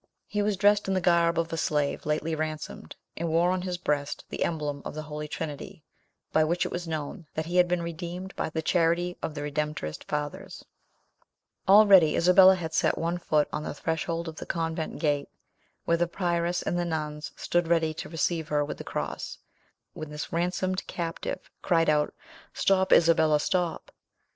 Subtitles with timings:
[0.25, 3.77] He was dressed in the garb of a slave lately ransomed, and wore on his
[3.77, 5.83] breast the emblem of the Holy Trinity,
[6.33, 9.43] by which it was known that he had been redeemed by the charity of the
[9.43, 10.65] Redemptorist fathers.
[11.67, 15.29] Already Isabella had set one foot on the threshold of the convent gate,
[15.85, 19.37] where the prioress and the nuns stood ready to receive her with the cross,
[19.93, 22.11] when this ransomed captive cried out,
[22.55, 23.91] "Stop, Isabella, stop!"